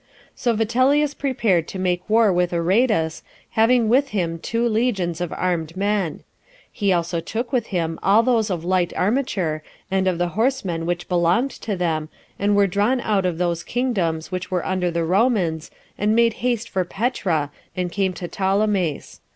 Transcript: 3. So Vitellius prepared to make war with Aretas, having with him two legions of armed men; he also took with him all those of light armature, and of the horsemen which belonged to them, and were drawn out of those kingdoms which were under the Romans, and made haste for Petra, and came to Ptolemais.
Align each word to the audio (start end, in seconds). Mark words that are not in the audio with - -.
3. 0.29 0.31
So 0.33 0.53
Vitellius 0.55 1.13
prepared 1.13 1.67
to 1.67 1.77
make 1.77 2.09
war 2.09 2.33
with 2.33 2.51
Aretas, 2.53 3.21
having 3.51 3.87
with 3.87 4.07
him 4.07 4.39
two 4.39 4.67
legions 4.67 5.21
of 5.21 5.31
armed 5.31 5.77
men; 5.77 6.23
he 6.71 6.91
also 6.91 7.19
took 7.19 7.51
with 7.53 7.67
him 7.67 7.99
all 8.01 8.23
those 8.23 8.49
of 8.49 8.65
light 8.65 8.91
armature, 8.97 9.61
and 9.91 10.07
of 10.07 10.17
the 10.17 10.29
horsemen 10.29 10.87
which 10.87 11.07
belonged 11.07 11.51
to 11.51 11.75
them, 11.77 12.09
and 12.39 12.55
were 12.55 12.65
drawn 12.65 12.99
out 13.01 13.27
of 13.27 13.37
those 13.37 13.61
kingdoms 13.61 14.31
which 14.31 14.49
were 14.49 14.65
under 14.65 14.89
the 14.89 15.05
Romans, 15.05 15.69
and 15.99 16.15
made 16.15 16.33
haste 16.41 16.67
for 16.67 16.83
Petra, 16.83 17.51
and 17.77 17.91
came 17.91 18.13
to 18.13 18.27
Ptolemais. 18.27 19.19